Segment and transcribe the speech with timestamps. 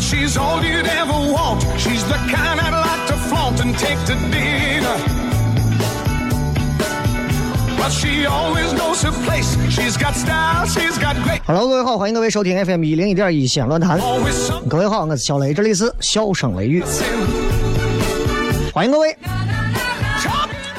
[0.00, 1.62] She's all you'd ever want.
[1.76, 4.96] She's the kind I'd like to flaunt and take to dinner.
[7.76, 9.56] Well, she always knows her place.
[9.70, 11.40] She's got style, she's got great.
[11.46, 14.00] Hello，各位好，欢迎各位收听 FM 一零一点一西安论坛。
[14.68, 16.82] 各位好，我是小雷，这里是笑声雷雨，
[18.72, 19.16] 欢迎各位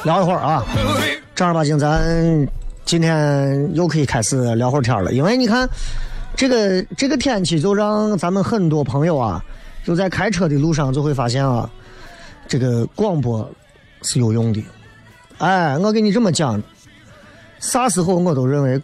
[0.03, 0.65] 聊一会儿啊。
[1.35, 2.47] 正儿八经，咱
[2.85, 5.69] 今天又可以开始聊会儿天了，因为你看
[6.39, 9.43] 这个这个天气，就让咱们很多朋友啊，
[9.83, 11.69] 就在开车的路上就会发现啊，
[12.47, 13.45] 这个广播
[14.03, 14.63] 是有用的。
[15.39, 16.63] 哎，我跟你这么讲，
[17.59, 18.81] 啥时候我都认为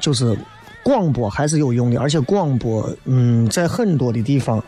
[0.00, 0.36] 就是
[0.82, 4.60] 广播还是有用的，而且广播，嗯，在很多的地方，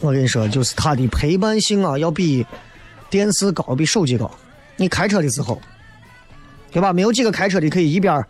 [0.00, 2.46] 我跟你说，就是它的陪伴性啊，要比
[3.08, 4.30] 电视高，比手机高。
[4.76, 5.58] 你开车的时候，
[6.70, 6.92] 对吧？
[6.92, 8.22] 没有几个开车的可以一边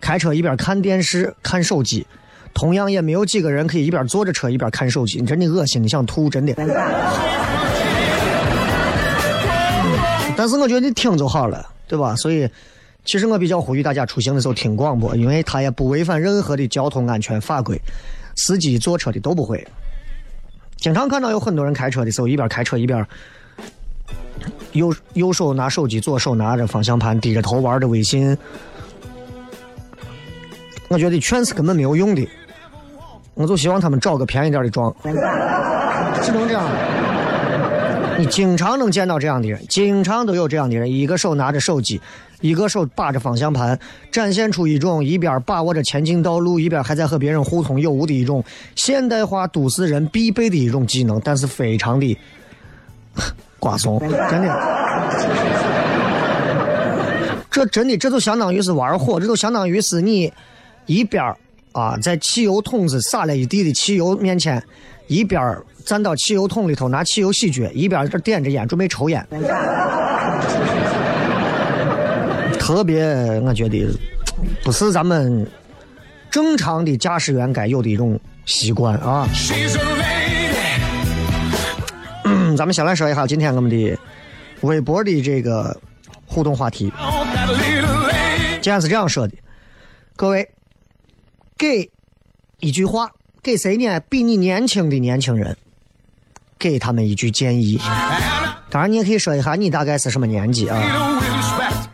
[0.00, 2.06] 开车一边看电视、看手机，
[2.54, 5.20] 同样也没有几个人可以一边坐着车一边看手机。
[5.20, 6.54] 你真的恶心，你想吐，真的。
[10.36, 12.16] 但是我觉得你听就好了，对吧？
[12.16, 12.48] 所以，
[13.04, 17.80] 其实我比较呼吁大家出行的时候听广播，因为它也不违反任何的交通安全法规，
[18.36, 19.66] 司机坐车的都不会。
[20.76, 23.06] 经常看到有很多人开车的时候，一边开车一边
[24.72, 28.36] 右右手拿手机，左手拿着方向盘，低着头玩着微信。
[30.88, 32.26] 我觉得劝是根本没有用的，
[33.34, 34.94] 我就希望他们找个便宜点的装，
[36.22, 36.64] 只能这样。
[38.18, 41.98] 你经常能见到这样的人，经常都有这样的人，一个手拿着手机，
[42.40, 43.76] 一个手把着方向盘，
[44.12, 48.44] 展现出一种一边把握着前进道路，一边还在和别人互通有无的一种
[48.76, 52.18] 现代化都市人必备的一种技能，但是非常的
[53.58, 54.54] 瓜怂，真的。
[57.50, 60.32] 这真的，这就相当于是玩火，这就相当于是你
[60.86, 61.34] 一边
[61.72, 64.62] 啊，在汽油桶子撒了一地的汽油面前，
[65.06, 69.26] 一边站到汽油桶里头拿汽油洗脚，一边这点着烟准备抽烟，
[72.58, 73.04] 特别
[73.40, 73.86] 我觉得
[74.62, 75.46] 不是咱们
[76.30, 79.26] 正常的驾驶员该有的一种习惯啊。
[82.56, 83.98] 咱们先来说一下今天我们的
[84.60, 85.76] 微博的这个
[86.26, 86.92] 互动话题。
[87.00, 88.60] Oh, that little lady.
[88.60, 89.34] 既然是这样说的，
[90.14, 90.48] 各位，
[91.62, 91.88] 给
[92.58, 94.00] 一句话，给谁呢？
[94.08, 95.56] 比你年轻的年轻人，
[96.58, 97.80] 给他们一句建议。
[98.68, 101.22] 当然，你也可以说一下你大概是什么年纪啊，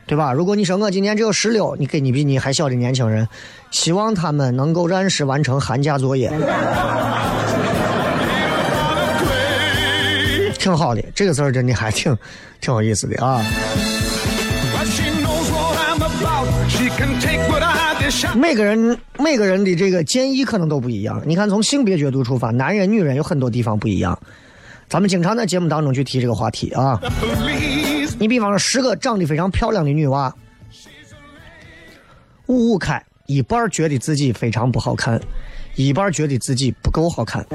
[0.06, 0.32] 对吧？
[0.32, 3.28] 如果你说我今年只有十六，你给你比你还小的年轻人，
[3.70, 6.31] 希望他们能够按时完成寒假作业，
[10.58, 11.04] 挺好的。
[11.14, 12.16] 这个事儿真的还挺
[12.58, 13.44] 挺有意思的啊。
[18.34, 21.22] 每个人每个人的这个建议可能都不一样。
[21.26, 24.19] 你看，从性别角度出发，男人、女人有很多地方不一样。
[24.88, 26.99] 咱们经常在节目当中去提这个话题啊。
[28.19, 30.34] 你比方说，十个长得非常漂亮的女娃，
[32.46, 35.20] 五五开，一半觉得自己非常不好看，
[35.76, 37.46] 一半觉得自己不够好看。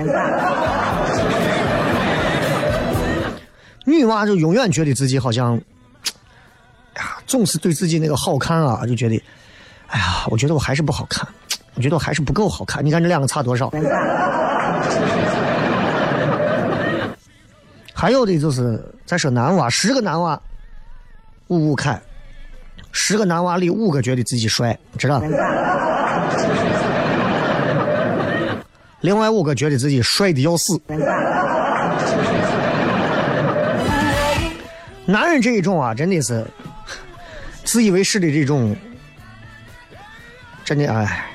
[3.86, 5.58] 女娃就永远觉得自己好像，
[6.94, 9.22] 哎呀，总是对自己那个好看啊，就觉得，
[9.94, 11.28] 哎呀，我觉得我还是不好看，
[11.76, 12.84] 我觉得我还是不够好看。
[12.84, 13.72] 你看这两个差多少？
[17.94, 20.42] 还有的就是再说男娃，十个男娃
[21.48, 22.02] 五五开，
[22.92, 25.22] 十个男娃里五个觉得自己帅，知道？
[29.02, 30.82] 另外五个觉得自己帅的要死。
[35.06, 36.44] 男人这一种啊，真的是
[37.64, 38.76] 自以为是的这种，
[40.64, 41.30] 真的哎。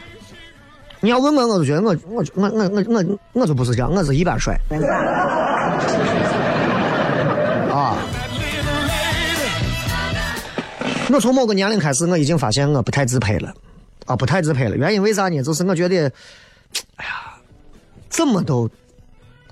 [1.01, 4.59] 你要问我，我就觉得我我我我我我我就不是这样，我是一般帅
[7.71, 7.97] 啊。
[11.11, 13.55] 我从某个年龄开始，我已经发现我不太自拍了，
[14.07, 14.77] 啊，不太自拍了。
[14.77, 15.41] 原因为啥呢？
[15.41, 16.13] 就是我觉得，
[16.97, 17.33] 哎呀，
[18.09, 18.69] 怎么都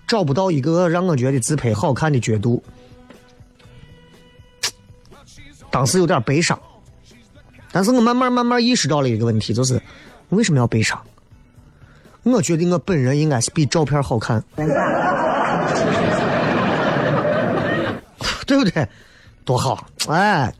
[0.06, 2.60] 找不到一个让我觉得自拍好看的角度。
[5.70, 6.58] 当时有点悲伤，
[7.76, 9.78] 但是我慢慢慢慢意识到了一个问题，就是
[10.30, 10.98] 为什么要悲伤？
[12.22, 14.42] 我觉得我本人应该是比照片好看，
[18.46, 18.88] 对不对？
[19.44, 20.50] 多好，哎。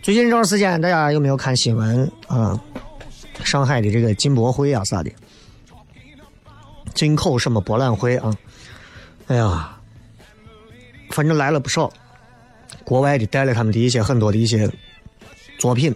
[0.00, 2.56] 最近这段时间，大家有没有看新闻啊？
[3.42, 5.10] 上海的这个进博会啊啥的，
[6.94, 8.32] 进口什么博览会啊？
[9.26, 9.76] 哎呀，
[11.10, 11.92] 反正来了不少，
[12.84, 14.70] 国外的带了他们的一些很多的一些
[15.58, 15.94] 作品。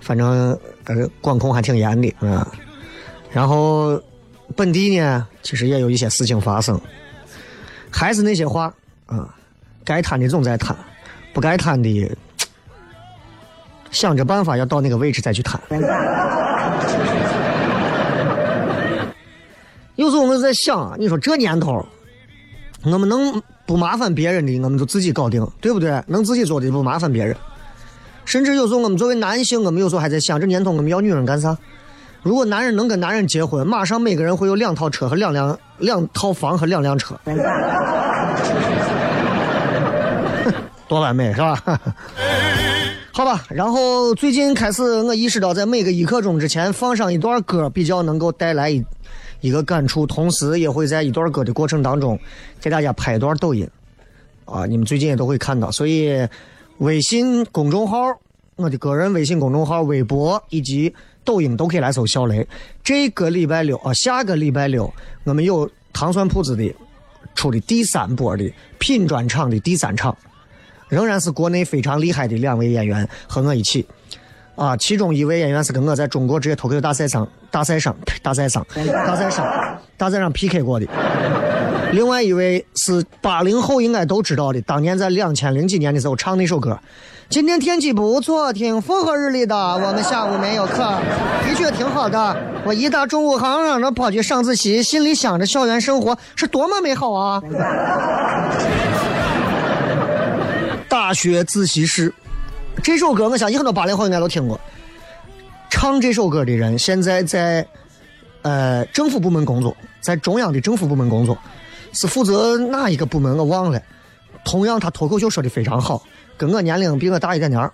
[0.00, 2.46] 反正呃管控还挺严的啊。
[3.30, 4.00] 然后
[4.56, 6.80] 本地呢，其实也有一些事情发生，
[7.90, 8.72] 还是那些话。
[9.06, 9.28] 啊，
[9.84, 10.74] 该贪的总在贪，
[11.34, 12.10] 不该贪的，
[13.90, 15.60] 想着办法要到那个位置再去贪。
[19.96, 21.84] 有时候我们在想，你说这年头，
[22.84, 26.02] 我们能不麻烦别人的，我们就自己搞定，对不对？
[26.06, 27.36] 能自己做的不麻烦别人。
[28.24, 31.56] 甚至有时候我们作为男性，我们有时候还在想，这年头我们要女人干啥？
[32.22, 37.18] 如果男人能跟男人结婚，马上每个人会有两套车和两辆两套房和两辆车。
[40.86, 41.60] 多完美是吧？
[43.14, 48.84] 好吧，然后最近开始，我意识到在每个一刻钟之前放上一段歌，比较能够带来一
[49.42, 52.18] 一个感触，同时也会在一段歌的过程当中
[52.60, 53.68] 给大家拍一段抖音
[54.46, 55.70] 啊，你们最近也都会看到。
[55.70, 56.26] 所以，
[56.78, 57.98] 微信公众号、
[58.56, 60.94] 我的个人微信公众号、微博以及
[61.24, 62.46] 抖音都可以来搜“小雷”。
[62.82, 64.90] 这个礼拜六啊，下个礼拜六
[65.24, 66.74] 我们有糖蒜铺子的
[67.34, 70.16] 出的第三波的品专场的第三场。
[70.88, 73.86] 仍然是国内非常厉害的两位演员和我一起，
[74.62, 78.64] 啊，其中一位演员是跟我在中国职业脱口秀大赛上、大赛上、大赛上、
[79.04, 79.44] 大赛上、
[79.96, 80.86] 大赛上 PK 过的，
[81.90, 86.78] 另外一位是八零后应该都知道的，当年在两千零几年的时候唱那首歌。
[87.28, 89.56] 今天天气不错，挺风和日丽的。
[89.56, 90.76] 我们下午没有课，
[91.44, 92.36] 的确挺好的。
[92.64, 97.42] 我一大中午还让着跑去上自习，心里想着校园生活是多么美好啊。
[100.88, 102.12] 大学自习室
[102.82, 104.60] 这首歌，我相信很多八零后应该都听过。
[105.70, 107.66] 唱这首歌的人现在在
[108.42, 111.36] 呃政府部门工作，在中央的政府部门工作，
[111.92, 113.80] 是负责哪一个部门我忘了。
[114.44, 116.02] 同样，他脱口秀说的非常好，
[116.36, 117.70] 跟我年龄比我大一点点。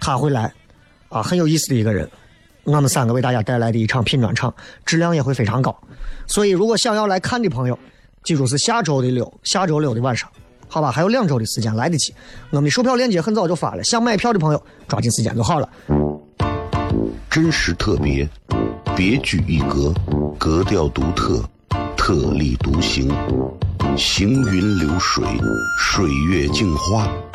[0.00, 0.52] 他会来
[1.08, 2.08] 啊，很有意思的一个人。
[2.64, 4.52] 我们三个为大家带来的一场品专场，
[4.86, 5.76] 质量也会非常高。
[6.26, 7.78] 所以，如果想要来看的朋友，
[8.22, 10.28] 记住是下周的六，下周六的晚上。
[10.68, 12.14] 好吧，还有两周的时间来得及。
[12.50, 15.68] 我们的售票链接很早就发了，想买票的朋友抓紧时间就好了。
[17.30, 18.28] 真实特别，
[18.96, 19.92] 别具一格，
[20.38, 21.42] 格调独特，
[21.96, 23.08] 特立独行，
[23.96, 25.24] 行云流水，
[25.78, 27.08] 水月镜花。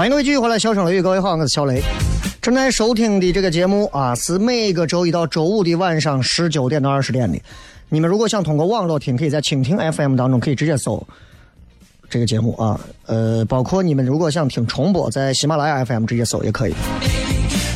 [0.00, 1.82] 欢迎各位继续回来，小声雷雨，各位好，我是小雷。
[2.40, 7.38] 正在收听的这个节目啊，是每个周一到周五的晚上十九点到二十点的。
[7.90, 11.06] 你们如果想通过网络听，可以在蜻蜓 FM 当中可以直接搜
[12.08, 12.80] 这个节目啊。
[13.04, 16.74] 呃，包括你们如果想听重播，在喜马拉雅 FM 直接搜也可以。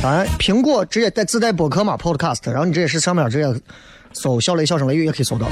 [0.01, 3.61] 当然，苹果直接带自带播客嘛，Podcast，然后你直接是上面直接
[4.13, 5.45] 搜“小雷小声雷雨”也可以搜到。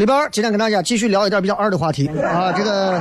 [0.00, 2.98] 里边今天跟大家继续聊一点比较二的话题啊，这个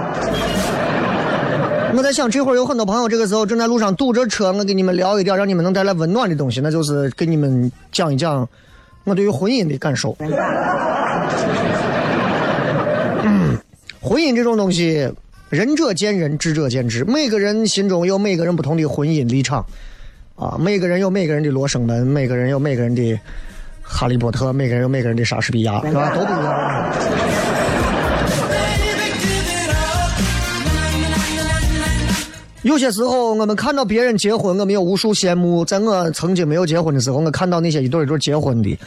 [1.95, 8.45] 我在想，这会儿有很多朋友这个时候正在路上堵着车，我给你们聊一点让你们能带来温暖的东西，那就是给你们讲一讲
[9.05, 10.11] 我对于婚姻的感受。
[14.01, 15.09] 婚姻这种东西，
[15.47, 19.65] 仁者见仁，智者见智，每个人心中有每个人不同的婚姻立场
[20.35, 23.17] 啊，每个人有每个人的罗生门，每个人有每个人的。
[23.91, 26.15] 哈利波特，每个人有每个人的莎士比亚，是吧？
[26.15, 26.93] 都不一样。
[32.61, 35.65] 有些时候，我们看到别人结婚，我们有无数羡慕。
[35.65, 38.77] 在我曾经没有结婚的时候，我看到那些一对一对结婚的，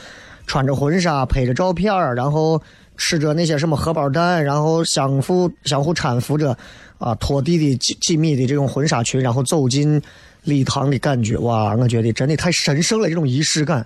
[0.47, 2.62] 穿着婚纱，拍着照片然后
[2.97, 6.56] 吃着那些什么荷包蛋，然后相互相互搀扶着，
[6.99, 10.00] 啊，拖地的几几米的这种婚纱裙，然后走进
[10.44, 11.75] 礼堂的感觉，哇！
[11.75, 13.85] 我觉得真的太神圣了，这种仪式感。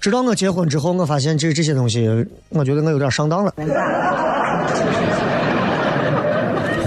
[0.00, 2.08] 直到我结婚之后，我发现这这些东西，
[2.48, 3.52] 我觉得我有点上当了。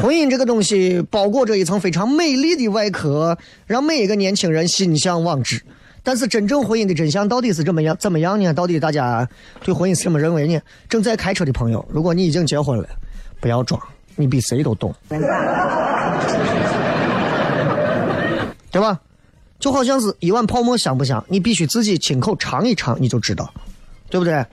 [0.01, 5.61] 婚姻这个东西包裹着一层非常美丽的外壳，让每一个年轻人心向往之。
[6.01, 7.95] 但是真正婚姻的真相到底是怎么样？
[7.97, 8.51] 怎么样呢？
[8.53, 9.25] 到底大家
[9.63, 10.59] 对婚姻是怎么认为呢？
[10.89, 12.85] 正在开车的朋友，如果你已经结婚了，
[13.39, 13.79] 不要装，
[14.15, 14.93] 你比谁都懂，
[18.71, 18.99] 对吧？
[19.63, 23.49] 就好像是一碗泡沫香不香，你必须自己亲口尝一尝，你就知道，
[24.09, 24.45] 对不对？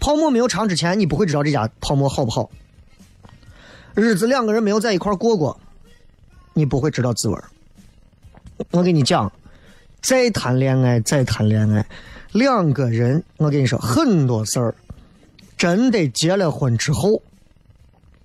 [0.00, 2.50] 泡沫没有尝之前，你不会知道这家泡沫好不好。
[3.94, 5.56] 日子两个人没有在一块过过，
[6.52, 7.38] 你不会知道滋味
[8.72, 9.32] 我跟你讲，
[10.00, 11.86] 再谈恋爱，再谈恋爱，
[12.32, 14.74] 两个人，我跟你说，很多事儿，
[15.56, 17.22] 真得结了婚之后，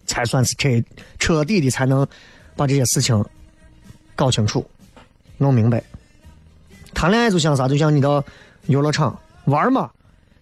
[0.08, 0.70] 才算是彻
[1.20, 2.08] 彻底的，才能
[2.56, 3.24] 把这些事情
[4.16, 4.68] 搞清楚。
[5.44, 5.84] 弄明白，
[6.94, 7.68] 谈恋爱就像啥？
[7.68, 8.24] 就像你到
[8.68, 9.90] 游乐场玩嘛，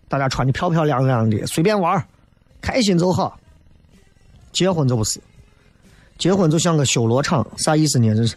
[0.08, 2.02] 大家穿的漂漂亮亮的，随便玩，
[2.62, 3.38] 开心就好。
[4.54, 5.20] 结婚就不是，
[6.18, 8.14] 结婚就像个修罗场，啥意思呢？
[8.16, 8.36] 就是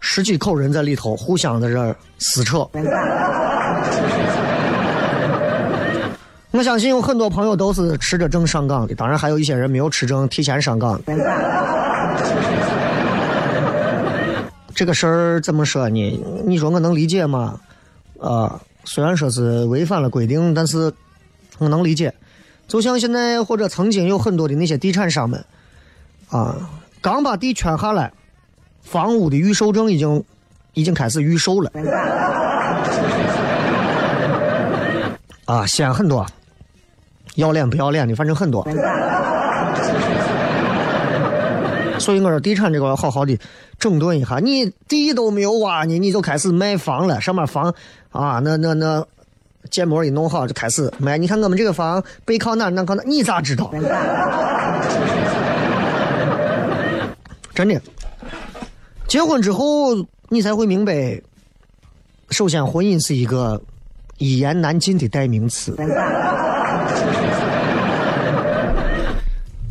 [0.00, 2.66] 十几口人在里头互相在这撕扯。
[6.50, 10.98] 我相信有很多朋友都是持着证上岗的，当然还有一些人没有持证提前上岗。
[14.78, 16.20] 这个事儿怎么说呢？
[16.46, 17.58] 你说我能理解吗？
[18.20, 20.92] 啊，虽然说是违反了规定，但是
[21.58, 22.14] 我能理解。
[22.68, 25.44] 就像现在或者曾经有很多的那些地产商们，
[26.30, 26.70] 啊，
[27.00, 28.12] 刚把地圈下来，
[28.80, 30.22] 房屋的预售证已经
[30.74, 31.72] 已经开始预售了。
[35.44, 36.24] 啊，西安很多，
[37.34, 38.62] 要脸不要脸的，反正很多。
[42.08, 43.38] 所以我说，地产这个好好的
[43.78, 44.38] 整顿一下。
[44.38, 47.20] 你地都没有挖呢，你就开始卖房了。
[47.20, 47.64] 上面房
[48.12, 49.06] 啊，那那那
[49.68, 51.18] 建模一弄好就开始卖。
[51.18, 53.70] 你看我们这个房背靠哪，南靠哪，你咋知道？
[57.54, 57.78] 真的，
[59.06, 59.94] 结婚之后
[60.30, 61.20] 你才会明白，
[62.30, 63.60] 首先婚姻是一个
[64.16, 65.76] 一言难尽的代名词。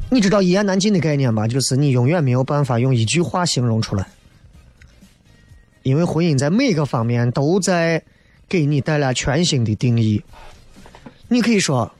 [0.09, 1.47] 你知道一言难尽的概念吗？
[1.47, 4.07] 就是你永远没有办法用一句话形容出来，
[5.83, 8.01] 因为婚姻在每个方面都在
[8.47, 10.23] 给你带来全新的定义。
[11.27, 11.91] 你可以说，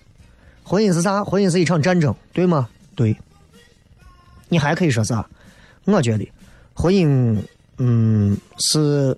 [0.64, 1.24] 婚姻是啥？
[1.24, 2.70] 婚姻是一场战争，对吗？
[2.96, 3.16] 对。
[4.48, 5.28] 你还可以说啥？
[5.84, 6.26] 我觉得，
[6.74, 7.38] 婚姻，
[7.78, 9.18] 嗯，是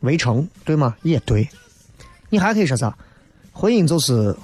[0.00, 0.96] 围城，对吗？
[1.02, 1.46] 也对。
[2.30, 2.96] 你还可以说啥？
[3.52, 4.34] 婚姻就是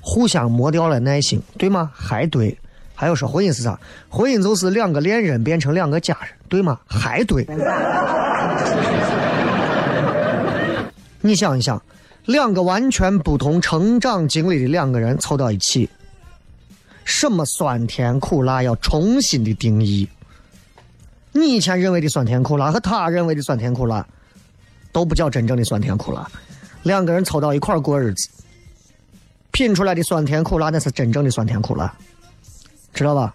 [0.00, 1.92] 互相磨掉了耐心，对吗？
[1.94, 2.56] 还对。
[3.02, 3.76] 还有说婚姻是啥？
[4.08, 6.78] 婚姻就是两个恋人变成两个家人，对吗？
[6.86, 7.44] 还对。
[11.20, 11.82] 你想一想，
[12.26, 15.90] 两个完全不同成长经历的两个人凑到一起，
[17.04, 20.08] 什么酸甜苦辣要重新的定义。
[21.32, 24.06] 你以前认为的酸甜苦辣和他认为的酸甜苦辣，
[24.92, 26.24] 都不叫真正的酸甜苦辣。
[26.84, 28.28] 两个人凑到一块过日子，
[29.50, 31.92] 品出来的酸甜苦辣，那是真正的酸甜苦辣。
[32.92, 33.34] 知道吧？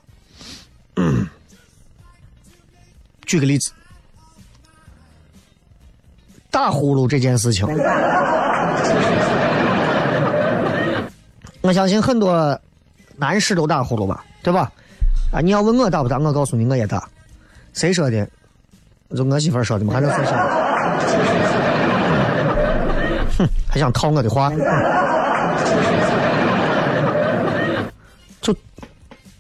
[3.26, 3.72] 举个例子，
[6.50, 7.68] 打呼噜这件事情，
[11.62, 12.58] 我相信很多
[13.18, 14.72] 男士都打呼噜吧，对吧？
[15.34, 16.18] 啊，你要问我打不打？
[16.18, 17.06] 我告诉你，我也打。
[17.74, 18.26] 谁说的？
[19.16, 20.32] 就我媳妇说的嘛，还能说的？
[23.38, 24.50] 哼，还想套我的话？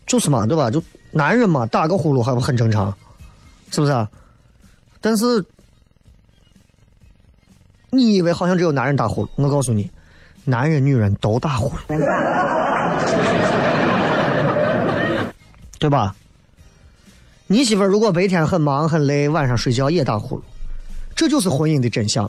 [0.07, 0.71] 就是嘛，对吧？
[0.71, 2.91] 就男人嘛，打个呼噜还不很正常，
[3.71, 3.91] 是不是？
[3.91, 4.09] 啊？
[5.01, 5.43] 但是
[7.89, 9.29] 你以为好像只有男人打呼噜？
[9.35, 9.91] 我告诉你，
[10.45, 11.97] 男人女人都打呼噜，
[15.77, 16.15] 对吧？
[17.47, 20.41] 你媳妇如果白天很忙很累，晚上睡觉也打呼噜，
[21.15, 22.27] 这就是婚姻的真相。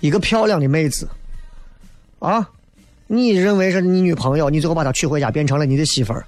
[0.00, 1.08] 一个漂亮的妹子，
[2.20, 2.48] 啊。
[3.12, 6.24] 你认为是你女朋友，你最后把她娶回家变成了你的媳妇儿。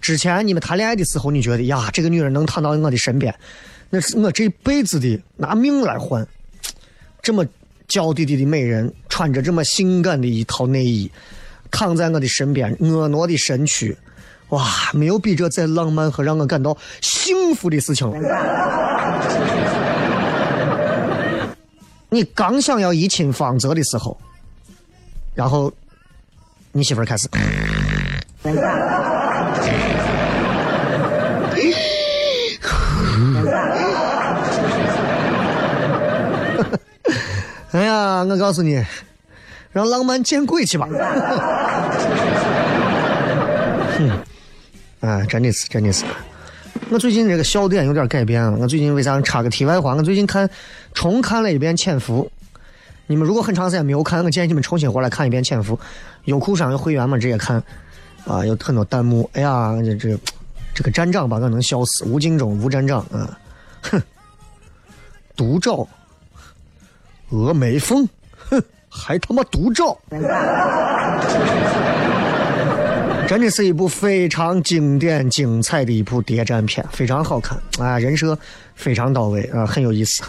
[0.00, 3.34] 之前你们谈恋爱的时候，你觉得呀，这个女人能躺到我的身边，
[3.90, 6.26] 那是我这辈子的拿命来换。
[7.20, 7.44] 这么
[7.86, 11.10] 娇滴滴的美人，穿着这么性感的一套内衣，
[11.70, 13.94] 躺在我的身边，婀娜的身躯，
[14.48, 18.16] 哇，没有比这再浪漫和让我感到幸福的事情了。
[22.08, 24.18] 你刚想要一亲芳泽的时候，
[25.34, 25.70] 然后。
[26.72, 27.28] 你媳妇儿开始。
[37.72, 38.82] 哎呀，我告诉你，
[39.70, 40.88] 让浪漫见鬼去吧！
[43.96, 44.10] 哼，
[45.06, 46.04] 啊，真的是，真的是。
[46.90, 48.56] 我最近这个笑点有点改变了。
[48.58, 49.94] 我最近为啥插个题外话？
[49.94, 50.48] 我最近看
[50.94, 52.30] 重看了一遍《潜伏》。
[53.06, 55.76] 你们如果很长时间没有看，我建议你们重新回来看一遍《潜伏》。
[56.24, 57.18] 优酷上有会员嘛？
[57.18, 57.62] 直接看，
[58.24, 59.28] 啊，有很多弹幕。
[59.34, 60.18] 哎呀，这这
[60.72, 62.04] 这个站长把我能笑死！
[62.04, 63.38] 吴敬中，吴站长啊，
[63.82, 64.00] 哼，
[65.36, 65.86] 独照，
[67.30, 68.08] 峨眉峰，
[68.48, 69.98] 哼， 还他妈独照，
[73.28, 78.38] 真的是一部非常经典、精彩的一部谍战片，非常好看啊，人设
[78.74, 80.22] 非常到位啊，很有意思。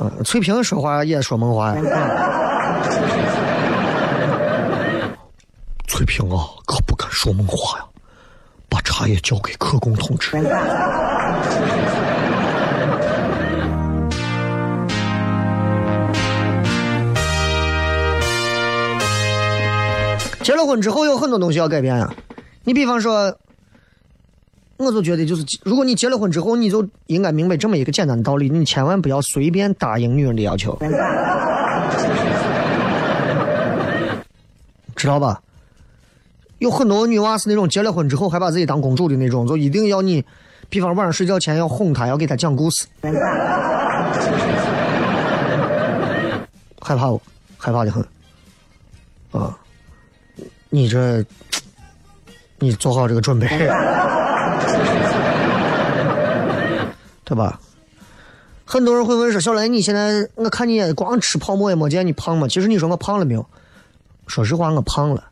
[0.00, 1.82] 嗯，翠萍说话也说梦话呀。
[5.86, 7.84] 翠萍啊，可不敢说梦话呀！
[8.68, 10.36] 把茶叶交给克工同志。
[20.42, 22.10] 结了婚之后有很多东西要改变啊！
[22.64, 23.36] 你比方说，
[24.86, 30.78] 我就觉得就是，如果你结了婚之后，你就应该明白这么一个简单的道理：你千万不要随便答应女人的要求，
[34.96, 35.40] 知道吧？
[36.58, 40.24] 有很多女娃是那种结了婚之后还把自己当公主的那种，就一定要你，
[40.68, 42.86] 比方晚上睡觉前要哄她，要给她讲故事，
[46.80, 47.20] 害怕不？
[47.58, 48.02] 害怕的很，
[49.32, 49.54] 啊！
[50.70, 51.24] 你这，
[52.58, 53.46] 你做好这个准备，
[57.24, 57.58] 对吧？
[58.64, 63.44] 很多人会问说：“小雷，你现在我看你也光吃泡馍也没见你胖嘛？”其实你说我胖了没有？
[64.28, 65.24] 说实话，我胖了。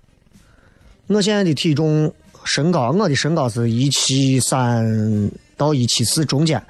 [1.06, 2.12] 我现在的体重、
[2.42, 6.60] 身高，我的身高是一七三到一七四中间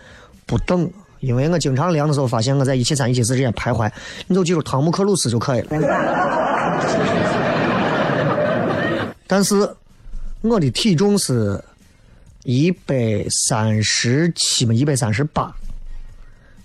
[0.44, 0.90] 不等，
[1.20, 3.90] 因为我经常量的时候发现我在一七三、一七四之间徘徊。
[4.26, 5.70] 你就记住汤姆克鲁斯就可以了。
[9.26, 9.66] 但是
[10.42, 11.58] 我的体重是
[12.44, 15.54] 一百三十七嘛，一百三十八，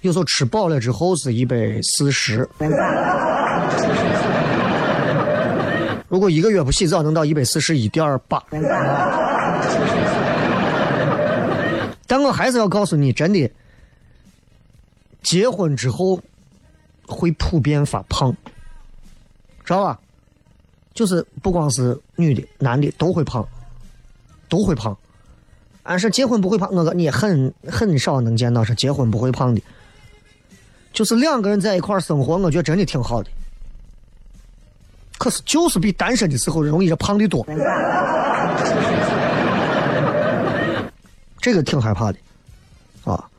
[0.02, 2.48] 有时候吃饱了之后是一百四十。
[6.08, 8.42] 如果一个月不洗澡能到一百四十一点八，
[12.06, 13.50] 但我还是要告诉你，真的，
[15.24, 16.22] 结婚之后
[17.08, 18.32] 会普遍发胖，
[19.66, 20.00] 知道吧？
[20.94, 23.44] 就是不光是女的，男的都会胖，
[24.48, 24.96] 都会胖。
[25.84, 29.62] 俺是结婚不会胖，我哥你很很少能见到是结婚不会胖的，
[30.92, 33.30] 就是两个人在一块生活，我觉得真的挺好的。
[35.18, 37.46] 可是就是比单身的时候容易胖的多。
[41.40, 42.18] 这个挺害怕的，
[43.04, 43.30] 啊。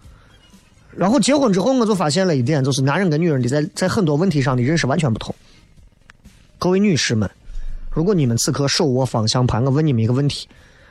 [0.93, 5.35] 然后结婚之后，我就发现了一点，就是男人跟女人的在在很多问题上的认识完全不同。
[6.59, 7.29] 各位女士们，
[7.91, 10.47] 如果你们此刻手握方向盘，我问你们一个问题，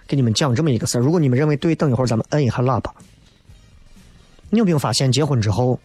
[0.08, 1.02] 给你们讲这么一个事儿。
[1.02, 2.94] 如果你们认为对，等一会儿咱们摁一下喇叭。
[4.50, 5.80] 你有没有发现，结婚之后，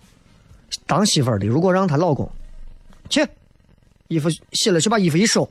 [0.86, 2.30] 当媳妇儿的如果让她老公
[3.08, 3.26] 去
[4.08, 5.48] 衣服洗了，去把衣服一收，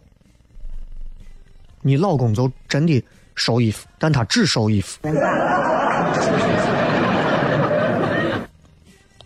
[1.82, 3.04] 你老公就真的
[3.36, 5.00] 收衣服，但他只收衣服。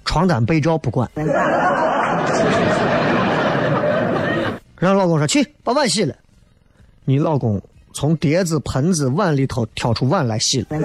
[0.06, 1.10] 床单被罩不管，
[4.78, 6.14] 让老公说去把碗洗了，
[7.06, 7.62] 你老公
[7.94, 10.78] 从碟子、盆子、碗里头挑出碗来洗了，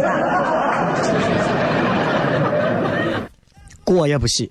[3.85, 4.51] 锅也不洗，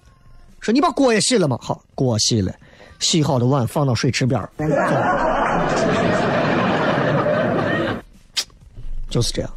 [0.59, 1.57] 说你把锅也洗了吗？
[1.61, 2.53] 好，锅洗了，
[2.99, 4.49] 洗好的碗放到水池边儿，
[9.09, 9.51] 就是这样。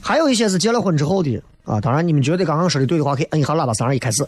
[0.00, 1.42] 还有一些是结了婚之后的。
[1.64, 4.24] 啊，当然，你们觉得刚刚说的对的话，可以摁一下喇叭，三二一，开始。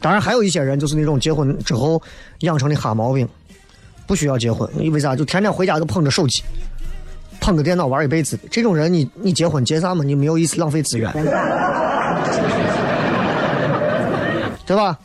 [0.00, 2.00] 当然，还有一些人就是那种结婚之后
[2.42, 3.28] 养成的哈毛病，
[4.08, 5.14] 不需要结婚，因为啥？
[5.14, 6.42] 就天天回家就捧着手机，
[7.40, 8.36] 捧着电脑玩一辈子。
[8.50, 10.02] 这种人，你你结婚结啥嘛？
[10.02, 11.12] 你没有意思，浪费资源，
[14.66, 14.98] 对吧？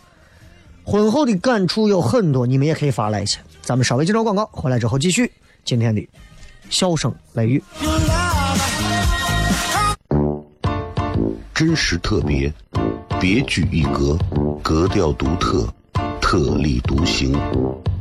[0.86, 3.38] 婚后的感触有很多，你们也可以发来一些。
[3.62, 5.32] 咱们稍微介绍广告，回来之后继续
[5.64, 6.08] 今天的。
[6.70, 7.64] 笑声雷雨，
[11.54, 12.52] 真实特别，
[13.20, 14.18] 别具一格，
[14.64, 15.68] 格调独特，
[16.20, 17.38] 特立独行，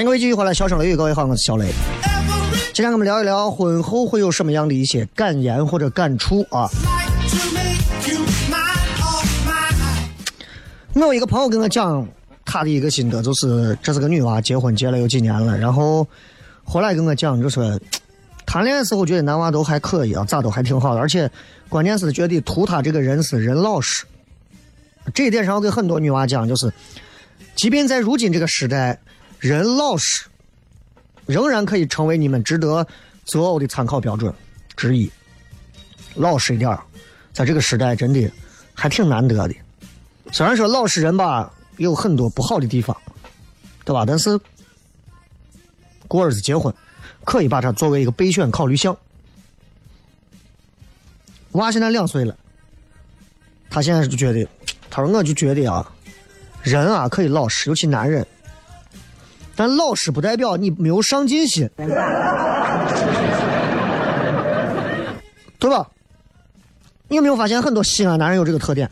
[0.00, 1.70] 欢迎各位继续回来，小声雷雨，各位好，我是小雷。
[2.72, 6.66] 今天我们聊一聊婚后会有什么样的一些感言或者感触啊？
[10.94, 12.08] 我有一个朋友跟我讲
[12.46, 16.08] 他的一个心得，就是这是个女娃，结婚结了有几年了，然后
[16.64, 17.78] 后来跟我讲，就说
[18.46, 21.30] 谈恋爱时候觉得男娃都还可以啊，咋都还挺好的，而且
[21.68, 24.06] 关键是觉得图他这个人是人老实。
[25.12, 26.72] 这一点上，我给很多女娃讲，就是
[27.54, 28.98] 即便在如今这个时代。
[29.40, 30.26] 人老实，
[31.24, 32.86] 仍然可以成为你们值得
[33.24, 34.32] 择偶的参考标准
[34.76, 35.10] 之一。
[36.14, 36.78] 老实一点
[37.32, 38.30] 在这个时代真的
[38.74, 39.54] 还挺难得的。
[40.30, 42.94] 虽然说老实人吧有很多不好的地方，
[43.82, 44.04] 对吧？
[44.06, 44.38] 但是
[46.06, 46.72] 过日子结婚，
[47.24, 48.94] 可以把它作为一个备选考虑项。
[51.52, 52.36] 娃现在两岁了，
[53.70, 54.46] 他现在就觉得，
[54.90, 55.90] 他说我就觉得啊，
[56.62, 58.26] 人啊可以老实，尤其男人。
[59.60, 61.86] 但老实不代表你没有上进心， 对
[65.68, 65.86] 吧？
[67.08, 68.88] 你有没有发现很多西安男人有这个特点？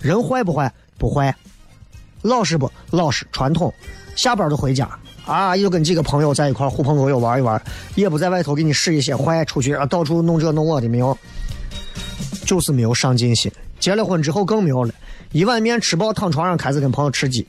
[0.00, 0.72] 人坏不坏？
[0.96, 1.36] 不坏。
[2.22, 2.72] 老实不？
[2.92, 3.26] 老实。
[3.30, 3.70] 传统。
[4.16, 4.88] 下班就回家
[5.26, 7.62] 啊，又跟几个朋友在一块儿狐朋狗友玩一玩，
[7.94, 11.14] 也不在外头给你使一些坏，出去啊到处弄这弄我的没有，
[12.46, 13.52] 就是没有上进心。
[13.78, 14.94] 结了婚之后更没有了，
[15.32, 17.46] 一碗面吃饱躺床上开始跟朋友吃鸡。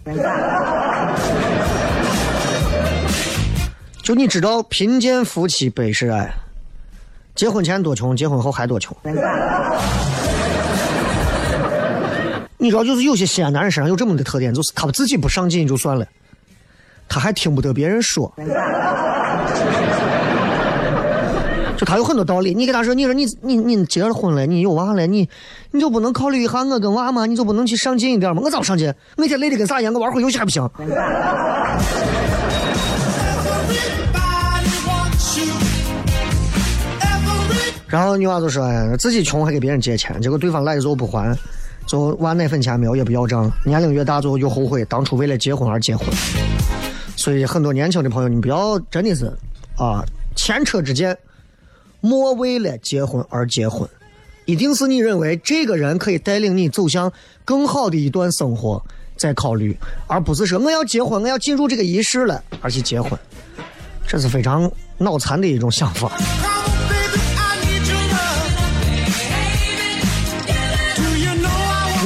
[4.09, 6.33] 就你知道贫贱夫妻百事哀，
[7.35, 8.97] 结婚前多穷，结婚后还多穷。
[12.57, 16.03] 你知道，就是有些西安男人身上有这么的特点，就是他自己不上进就算了，
[17.07, 18.33] 他还听不得别人说。
[21.77, 25.29] 就他有很多道理，你给他说，你说你你你结了婚了，你有娃了，你
[25.69, 27.27] 你就不能考虑一下我跟娃吗？
[27.27, 28.41] 你就不能去上进一点吗？
[28.43, 28.91] 我咋不上进？
[29.17, 29.93] 每天累得跟啥一样？
[29.93, 30.67] 我玩会游戏还不行？
[37.89, 41.35] 然后女娃就说：“哎，自己穷还给别人借钱，结果对方赖着不还，
[41.87, 43.51] 就娃奶粉钱没有也不要账。
[43.65, 46.07] 年龄越大，最后就后悔当初为了结婚而结婚。
[47.15, 49.25] 所以很多年轻的朋友，你不要真的是
[49.75, 50.03] 啊，
[50.35, 51.17] 前车之鉴，
[51.99, 53.89] 莫为了结婚而结婚。
[54.45, 57.11] 一定是你认为这个人可以带领你走向
[57.43, 58.83] 更好的一段生活
[59.17, 59.75] 再考虑，
[60.05, 63.17] 而不是说我要结婚，我要进入这个仪式了而去结婚，
[64.07, 66.11] 这是非常脑残的一种想法。”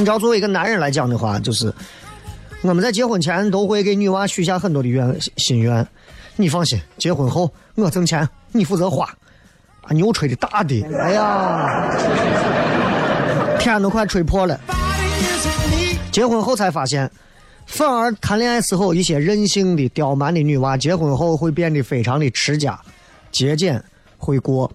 [0.03, 1.73] 你知道，作为一个男人来讲的话，就是
[2.61, 5.87] 我们在结婚前都会给女娃许下很多的愿心愿。
[6.35, 9.05] 你放心，结婚后我挣钱，你负责花。
[9.83, 11.89] 啊，牛吹的大的，哎呀，
[13.57, 14.59] 天都快吹破了。
[16.11, 17.09] 结婚后才发现，
[17.65, 22.77] 反而谈恋爱时候一些任性的、刁蛮的女娃，结婚后会变得非常的持家、
[23.31, 23.81] 节俭、
[24.17, 24.69] 会过，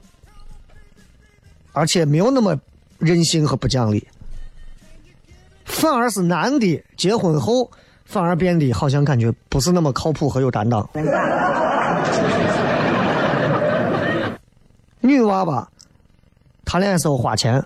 [1.73, 2.59] 而且没有那么
[2.99, 4.09] 任性和不讲理。
[5.69, 7.71] 反而是男的结婚后，
[8.05, 10.89] 反而变得好像感觉不是那么靠谱和有担当。
[15.01, 15.69] 女娃吧，
[16.65, 17.63] 谈恋爱时候花钱，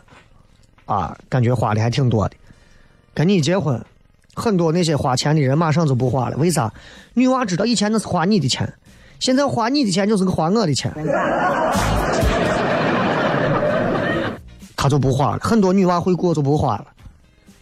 [0.84, 2.36] 啊，感觉花的还挺多的。
[3.14, 3.82] 跟你结婚，
[4.34, 6.36] 很多那些花钱的人马上就不花了。
[6.36, 6.70] 为啥？
[7.14, 8.70] 女娃知道以前那是花你的钱，
[9.20, 10.92] 现在花你的钱就是个花我的钱，
[14.76, 15.38] 他就不花了。
[15.40, 16.86] 很多女娃会过就不花了。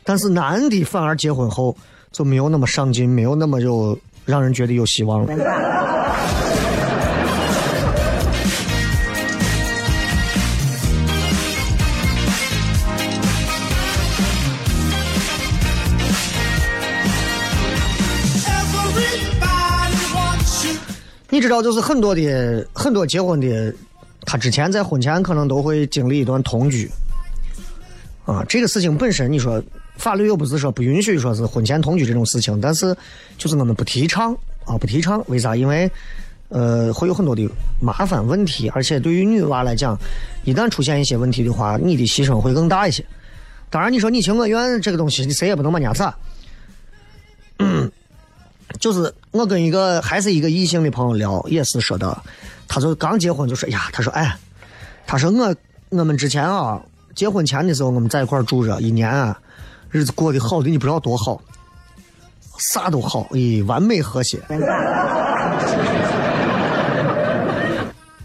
[0.04, 1.76] 但是男的反而结婚后
[2.10, 5.32] 就没有那么上进，没有那么有让人觉得有希望了。
[21.32, 23.72] 你知道，就是很多的很多结婚的，
[24.26, 26.90] 他之前在婚前可能都会经历一段同居。
[28.26, 29.62] 啊，这个事情本身，你说
[30.00, 32.96] 法律又不是说不允许说是婚前同居这种事情，但是
[33.36, 34.32] 就是我们不提倡
[34.64, 35.22] 啊，不提倡。
[35.28, 35.54] 为啥？
[35.54, 35.88] 因为
[36.48, 37.46] 呃会有很多的
[37.80, 39.96] 麻烦问题，而且对于女娃来讲，
[40.44, 43.04] 一旦出现一些问题的话，你的牺牲会更大一些。
[43.68, 46.16] 当然，你说你情我愿这个东西，你谁也不能把人家咋。
[48.78, 52.16] 就是我跟一个还是一个异性的朋友聊，也是说的，
[52.66, 54.34] 他就刚结婚就说呀，他说哎，
[55.06, 55.54] 他说我
[55.90, 56.80] 我们之前啊。
[57.12, 59.36] 结婚前的时候，我们在一块住着，一年啊，
[59.90, 61.40] 日子过得好的你不知道多好，
[62.58, 64.40] 啥都好，咦，完美和谐。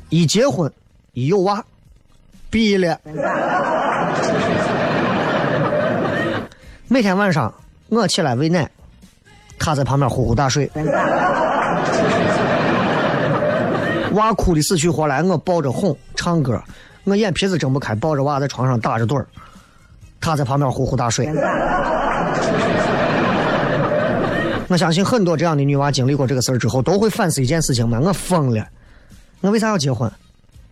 [0.09, 0.71] 一结婚，
[1.13, 1.63] 一有娃，
[2.51, 2.99] 逼了。
[6.87, 7.51] 每天晚上
[7.89, 8.69] 我起来喂奶，
[9.57, 10.69] 他在旁边呼呼大睡。
[14.11, 16.61] 娃哭的死去活来，我抱着哄唱歌。
[17.05, 19.27] 我眼皮子睁不开，抱着娃在床上打着盹儿，
[20.25, 21.31] 他在旁边呼呼大睡。
[24.67, 28.65] 我相信很多这样的女娃经历过这个事儿之后，都会反思一件事情嘛：我疯了，
[29.41, 30.11] 我为啥要结婚？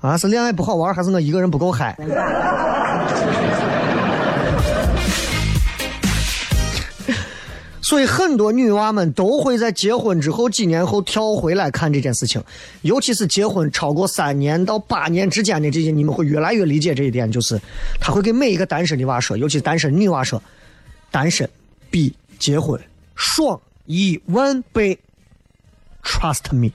[0.01, 1.95] 啊，是恋爱不好玩，还是我一个人不够嗨？
[7.93, 12.43] 所以很多女娃们都会在结婚之后几年后跳回来看这件事情，
[12.81, 17.55] 尤其是结婚超过三年到八年之间的这些，你们会越来越理解这一点，就是
[18.01, 20.41] 他会给每一个单身的娃说，尤其单身女娃说，
[21.11, 21.47] 单身
[21.91, 22.81] 比结婚
[23.13, 24.97] 爽一万倍
[26.01, 26.71] ，Trust me。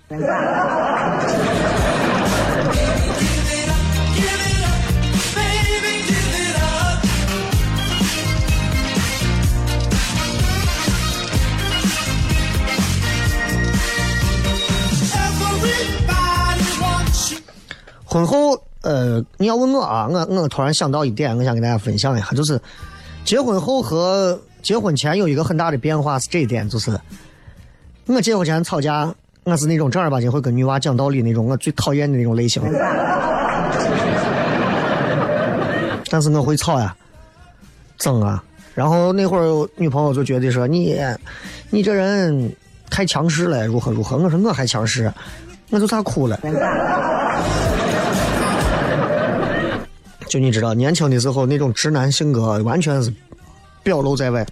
[18.11, 22.59] 婚后，呃，你要问我啊，我我突然想到一点，我想跟大家分享一下，就是
[23.23, 26.99] 结婚后和结婚前有一个很大的变化是这一点，就是
[28.07, 32.63] 我结婚前吵架，我是那种正儿八经会跟女娃讲道理那种，我最讨厌的那种类型。
[36.11, 36.97] 但是我会吵呀，
[37.99, 38.43] 争啊。
[38.75, 40.99] 然后那会儿女朋友就觉得说你，
[41.69, 42.57] 你这人
[42.89, 44.17] 太强势了，如何如何。
[44.17, 45.13] 我说我还强势，
[45.69, 46.41] 我就咋哭了。
[50.29, 53.13] 就你知道，年轻的时候那种直男性格完全是
[53.83, 54.47] 表露在外。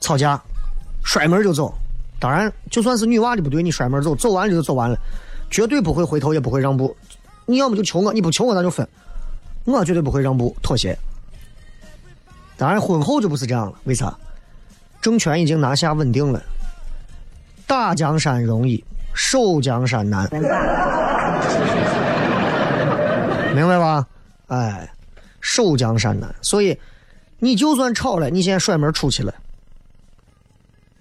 [0.00, 0.40] 吵架，
[1.04, 1.72] 摔门就走。
[2.18, 4.98] 当然，就算是女娃的不对，你摔门走，走完了就走完了，
[5.50, 6.96] 绝对不会回头，也不会让步。
[7.44, 8.86] 你要么就求我，你不求我，咱就分。
[9.64, 10.96] 我绝对不会让步妥协。
[12.56, 13.78] 当然，婚后就不是这样了。
[13.84, 14.16] 为啥？
[15.00, 16.42] 政权已经拿下，稳定了。
[17.66, 18.82] 打江山容易，
[19.14, 20.28] 守江山难。
[23.56, 24.06] 明白吧？
[24.48, 24.92] 哎，
[25.40, 26.32] 守江山难。
[26.42, 26.78] 所以，
[27.38, 29.34] 你就算吵了，你现在甩门出去了，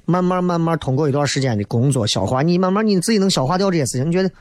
[0.06, 4.32] 慢慢慢慢通过一段时间的工作消化，你慢慢你自己能消化掉这些事情，你觉得，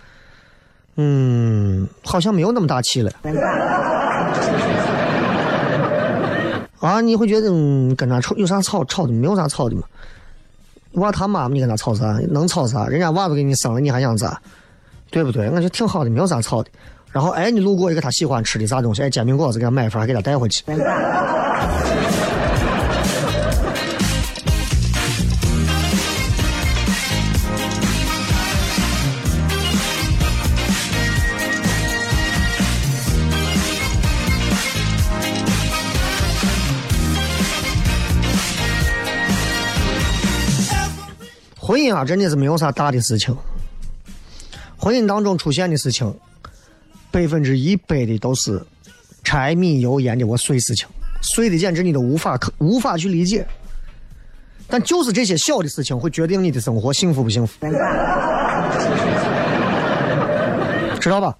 [0.97, 3.11] 嗯，好像没有那么大气了。
[6.79, 9.13] 啊，你会觉得嗯，跟他吵有啥吵吵的？
[9.13, 9.83] 没有啥吵的嘛。
[10.93, 12.17] 娃他妈，你跟他吵啥？
[12.31, 12.87] 能吵啥？
[12.87, 14.41] 人家娃都给你生了，你还想咋？
[15.11, 15.49] 对不对？
[15.49, 16.71] 我觉得挺好的，没有啥吵的。
[17.15, 20.65] 然后哎，你路过一个他喜欢吃的啥东西，哎，煎饼果子给他买一份，还给他带回去。
[41.57, 43.35] 婚姻啊，真的是没有啥大的事情。
[44.77, 46.13] 婚姻当中出现的事情，
[47.15, 48.61] 百分之一百的都是
[49.23, 50.89] 柴米油盐的我碎事情，
[51.23, 53.47] 碎的简直你都无法可无法去理解。
[54.67, 57.53] 但就是这些小的事情，会决定你的生活幸福不幸福，
[60.99, 61.33] 知道吧？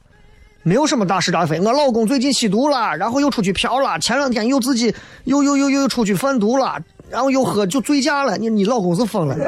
[0.63, 1.59] 没有什么大是大非。
[1.59, 6.81] 我老公最近吸毒了，然后又出去嫖了，前两天又自己又又又又出去贩毒了。
[7.11, 9.37] 然后又喝就醉驾了，你你老公是疯了？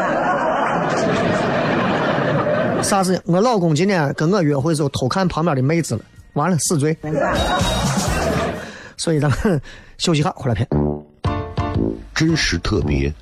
[2.83, 3.23] 啥事情？
[3.27, 6.01] 我老公今天跟我约会时候偷看旁边的妹子了，
[6.37, 6.97] 完了死罪。
[8.97, 9.61] 所以咱们
[9.99, 10.67] 休息下，回来片。
[12.15, 13.13] 真实特别，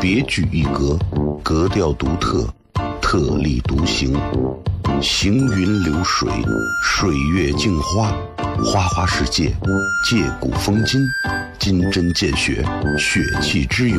[0.00, 0.98] 别具一格，
[1.42, 2.46] 格调独特，
[3.00, 4.14] 特立独行，
[5.00, 6.30] 行云流水，
[6.82, 8.12] 水月镜花，
[8.62, 9.54] 花花世界，
[10.04, 11.00] 借古风今。
[11.58, 12.62] 金针见血，
[12.98, 13.98] 血气之勇；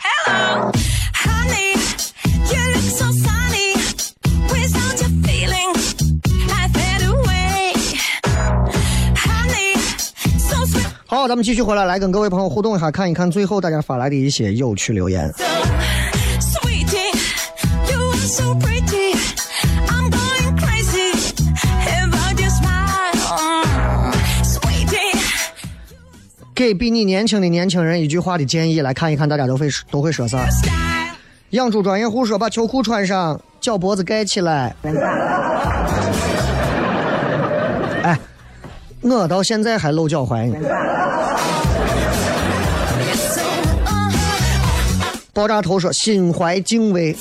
[0.00, 0.70] Hello,
[1.12, 1.74] honey,
[2.50, 3.74] you look so sunny.
[4.48, 5.74] Without your feeling,
[6.48, 7.72] I fade away.
[9.16, 9.74] Honey,
[10.38, 15.32] so sweet, 好，咱们继续回来，来跟各位朋友互动一下，看一看最后大家发来的一些有趣留言。
[26.58, 30.44] 给比你年轻的年轻人一句话的建议，来看一看大家都会都会说啥。
[31.50, 34.74] 养猪专业户说：“把秋裤穿上，脚脖子盖起来。”
[38.02, 38.18] 哎，
[39.02, 40.58] 我到现在还露脚踝呢。
[45.32, 47.16] 爆炸头说：“心怀敬畏。”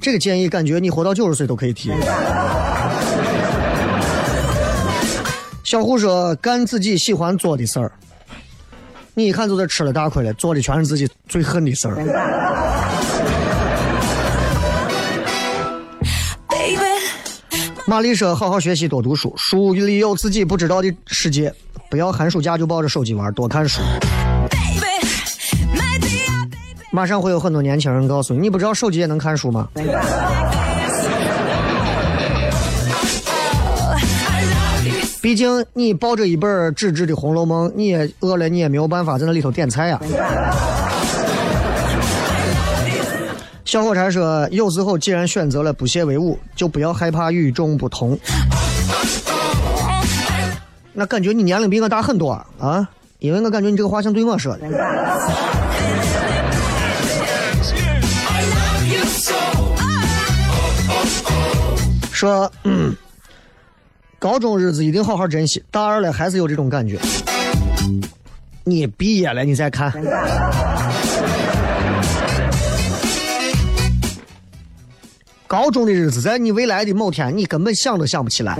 [0.00, 1.90] 这个建议感觉你活到九十岁都可以提。
[5.64, 7.90] 小胡说：“干自己喜欢做的事儿。”
[9.18, 11.96] 你一看就是吃了大亏了，做的全是自己最恨的事儿。
[17.86, 21.50] 玛丽说：“好好学习，多读书，书里有自己不知道的世界，
[21.88, 23.80] 不要寒暑假就抱着手机玩，多看书。
[26.90, 29.66] 马上会有很多年轻人告诉你，你不知道手机也能看书吗？
[35.26, 40.00] 毕竟你抱着一本纸质的《红楼梦》，你也饿了，你也没有办法在那里头点菜呀、
[43.64, 48.16] 小火柴说：“有时候既然选择了不屑为伍，就不要害怕与众不同。”
[50.94, 52.88] 那感觉你年龄比我大很多啊啊！
[53.18, 54.68] 因为我感觉你这个话像对我说的。
[62.12, 62.94] 说，嗯，
[64.18, 66.98] 高中日子一定好好珍惜，大二了还是有这种感觉。
[68.64, 69.92] 你毕业了，你再看。
[75.46, 78.56] 高中的日子，在你未来的某天，你根本想都想不起来。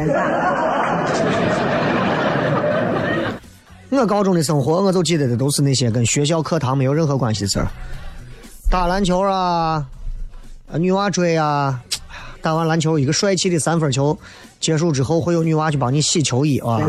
[3.91, 7.67] 我高中的生活，我就记得的都是那些跟学校课堂没有任何关系的事儿，
[8.71, 9.87] 打篮球啊，
[10.71, 11.81] 啊女娃追啊，
[12.43, 14.17] 打完篮球一个帅气的三分球
[14.61, 16.81] 结束之后，会有女娃去帮你洗球衣啊，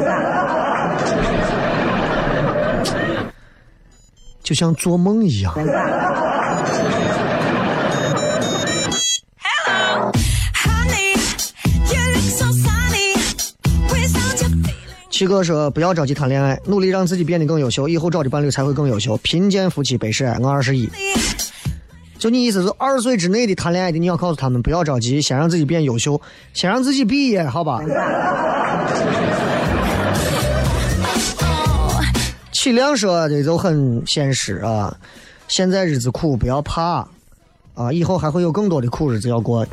[4.44, 5.54] 就像做梦一样。
[15.10, 19.18] 七哥说：“不要着急谈恋爱，努力让自己变得更优秀，以后找的伴侣才会更优秀。
[19.24, 20.88] 贫贱夫妻百事哀。”我二十一，
[22.20, 26.20] 就你意思是二十岁之内的谈恋爱的，你要告诉他们不要着急，先让自己变优秀，
[26.54, 27.80] 先让自己毕业，好吧？
[32.52, 34.94] 齐亮说的就很现实啊，
[35.48, 37.08] 现在日子苦，不要怕
[37.76, 39.66] 啊，以后还会有更多的苦日子要过，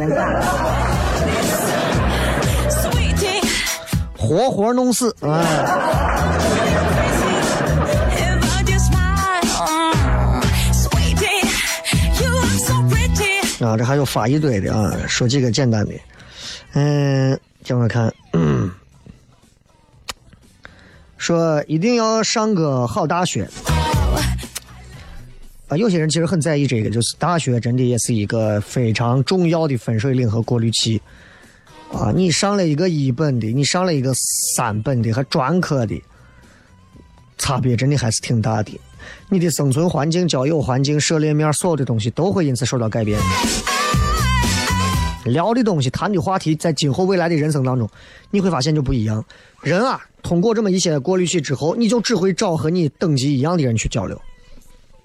[4.17, 6.04] 活活弄死，哎。
[13.65, 15.93] 啊，这还有发一堆的啊，说几个简单的，
[16.75, 18.13] 嗯，叫我看，
[21.17, 23.49] 说一定要上个好大学。
[25.69, 31.01] 啊，有些人其实很在意这个，就是大学真的也是一个非常重要的分水岭和过滤器。
[31.91, 34.13] 啊，你上了一个一本的，你上了一个
[34.57, 36.03] 三本的和专科的，
[37.39, 38.79] 差别真的还是挺大的。
[39.35, 43.19] 你的生存环境、交友环境、涉猎面，所有的东西都会因此受到改变。
[45.25, 47.89] 聊的东西、谈的话题，在今后未来的人生当中，
[48.31, 49.25] 你会发现就不一样。
[49.61, 54.17] 人啊，通过这么一些过滤器之后，你就只会找和你等级一样的人去交流，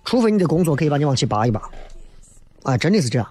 [0.05, 1.59] 除非你的工作可以把你往起拔一拔。
[2.61, 3.27] 啊，真的是这样。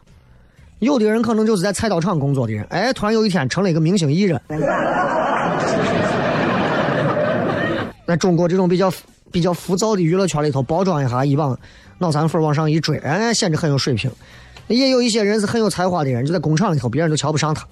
[0.80, 4.40] 有的人可能就是在菜刀厂工作的人，哎，突然有一天成了一个明星艺人。
[8.07, 8.90] 在中国这种比较
[9.31, 11.59] 比较浮躁的娱乐圈里头，包装一下，一往
[11.99, 14.11] 脑残粉往上一追，哎，显得很有水平。
[14.68, 17.66] 也有一些人是很有才华的人，就在工厂里头，别人都瞧不上他。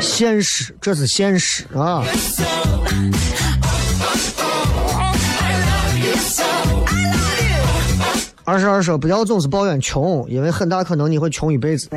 [0.00, 2.04] 现实，这是现实啊！
[8.44, 11.88] 二十二说不要总是抱怨穷，因为很大可能你会穷一辈子。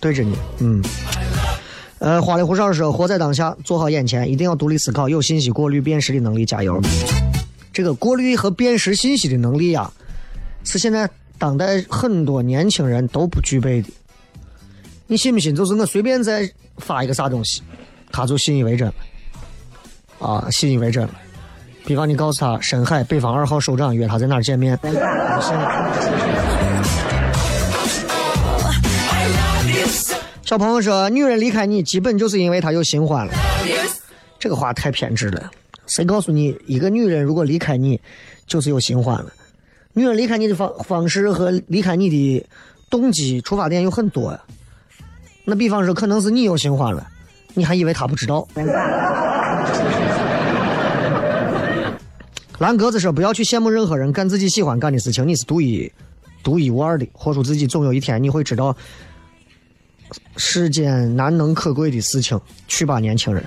[0.00, 0.80] 对着你，嗯。
[2.04, 6.78] 呃，花里胡哨说活在当下，做好眼前，一定要独立思考，有信息过滤辨识的能力，加油。
[7.72, 9.90] 这个过滤和辨识信息的能力啊，
[10.64, 13.88] 是现在当代很多年轻人都不具备的。
[15.06, 15.54] 你信不信？
[15.54, 16.46] 就是我随便再
[16.76, 17.62] 发一个啥东西，
[18.12, 18.94] 他就信以为真了。
[20.18, 21.10] 啊，信以为真了。
[21.86, 24.78] 比方你告诉他深海北方二号首长约他在哪儿见面，
[30.44, 33.32] 小朋友说，女人离开你，基本就是因为她有新欢了。
[34.38, 35.50] 这个话太偏执了。
[35.86, 37.98] 谁告诉你，一个女人如果离开你，
[38.46, 39.32] 就是有新欢了？
[39.94, 42.46] 女人离开你的方方式和离开你的
[42.90, 44.40] 动机、出发点有很多呀。
[45.46, 47.06] 那比方说，可能是你有新欢了，
[47.54, 48.46] 你还以为她不知道。
[52.58, 55.90] 蓝格子说：“不要去羡慕任何人干自己喜欢干的事情，你是独一、
[56.42, 57.06] 独一无二的。
[57.14, 58.76] 活出自己，总有一天你会知道
[60.36, 62.40] 世间难能可贵的事情。
[62.68, 63.44] 去吧，年轻人，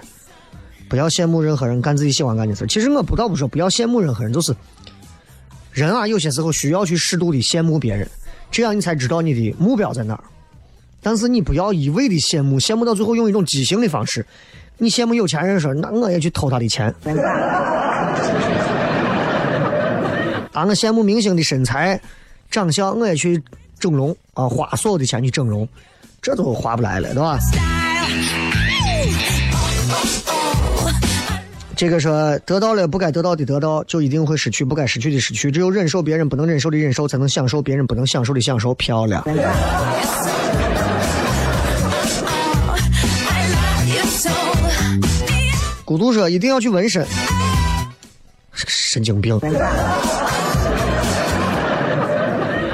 [0.90, 2.66] 不要羡慕任何人干自己喜欢干的事。
[2.68, 4.56] 其实我不倒不说不要羡慕任何人，就是
[5.72, 8.10] 人啊，有些时候需要去适度的羡慕别人，
[8.50, 10.24] 这样你才知道你的目标在哪儿。
[11.02, 14.26] 但是你不要一味的羡慕，羡慕到最后用一种畸形的方式
[14.78, 16.88] 你羡慕有钱人说，那我也去偷他的钱。
[20.54, 22.00] 啊，我羡慕明星的身材、
[22.50, 23.42] 长相，我也去
[23.80, 25.68] 整容啊，花所有的钱去整容，
[26.22, 27.40] 这都划不来了，对吧？
[31.76, 35.52] 这个说得到了不该得到的得到，就一定会失去不该失去的失去。
[35.52, 38.74] 只有忍受别人不能忍受的忍受，才能享受别人不能享受的享受。
[38.74, 39.24] 漂亮。
[45.86, 47.06] 孤独说一定要去纹身，
[48.54, 49.40] 神经病。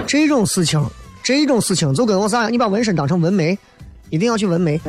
[0.07, 0.81] 这种事情，
[1.23, 2.51] 这种事情就跟我啥样？
[2.51, 3.57] 你把纹身当成纹眉，
[4.09, 4.79] 一定要去纹眉。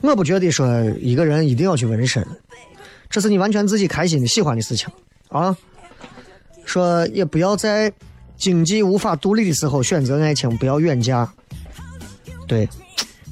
[0.00, 0.68] 我不觉得说
[1.00, 2.24] 一个人一定要去纹身，
[3.10, 4.88] 这是你完全自己开心的、喜欢的事情
[5.28, 5.56] 啊。
[6.64, 7.92] 说也不要在
[8.36, 11.28] 经济无法独立的时候选择爱情，不要远嫁。
[12.46, 12.68] 对，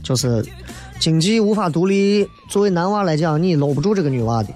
[0.03, 0.45] 就是
[0.99, 4.51] 经济无法独立，作为男娃来讲，你搂不住这个女娃的；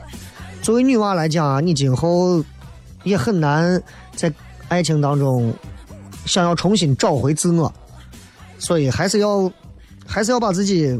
[0.62, 2.42] 作为女娃来讲，你今后
[3.04, 3.80] 也很难
[4.14, 4.32] 在
[4.68, 5.52] 爱情当中
[6.24, 7.72] 想要重新找回自我。
[8.58, 9.52] 所以还是要，
[10.06, 10.98] 还是要把自己，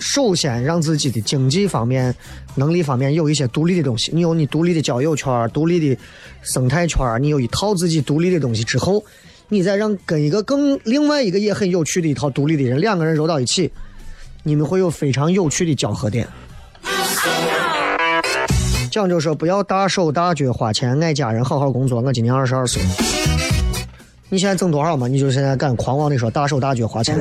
[0.00, 2.12] 首先让自己的经济方面、
[2.56, 4.10] 能力方面有一些独立的东西。
[4.12, 6.00] 你有你独立的交友圈、独立的
[6.42, 9.04] 生态圈，你有一套自己独立的东西之后，
[9.48, 13.70] 你再让跟一个更另外一个也很有趣的一套独立的人，两个人揉到一起，
[14.42, 16.26] 你们会有非常有趣的交合点。
[18.92, 22.02] 讲究说不要大手大脚花钱，爱家人，好好工作。
[22.02, 22.82] 我今年二十二岁，
[24.28, 25.08] 你现在挣多少嘛？
[25.08, 27.16] 你就现在敢狂妄的说大手大脚花钱？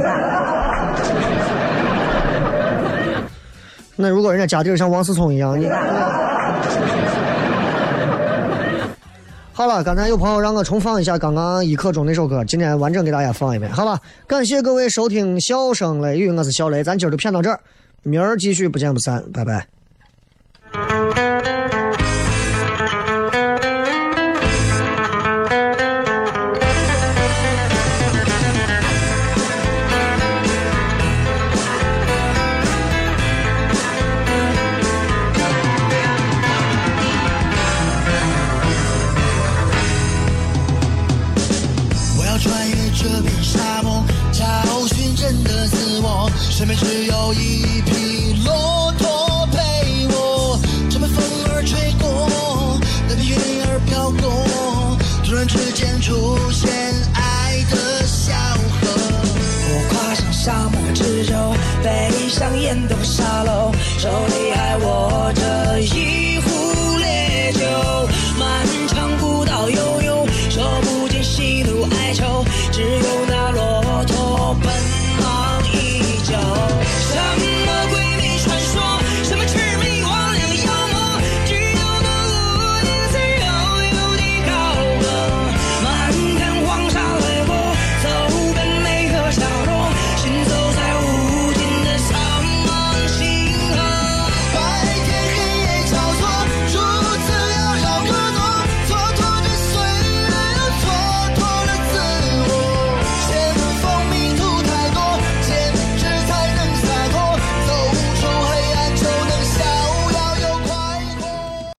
[3.96, 5.66] 那如果人家家底儿像王思聪一样，你
[9.54, 13.98] 好了，刚才有朋友让我重放一下刚刚一刻钟那首歌，今天完整给大家放一遍，好吧？
[14.28, 17.58] 感谢各位收听《笑声雷雨》，我是小雷，咱今儿就骗到这儿，
[18.04, 19.66] 明儿继续不见不散，拜拜。